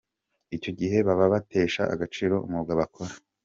Icyo 0.55 0.71
gihe 0.79 0.97
baba 1.07 1.25
batesha 1.33 1.83
agaciro 1.93 2.35
umwuga 2.45 2.71
bakora. 2.79 3.13